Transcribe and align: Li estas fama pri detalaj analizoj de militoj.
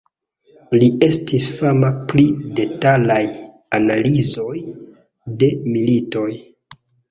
Li 0.83 0.85
estas 1.07 1.45
fama 1.59 1.91
pri 2.13 2.25
detalaj 2.61 3.19
analizoj 3.81 4.57
de 5.45 5.53
militoj. 5.77 6.29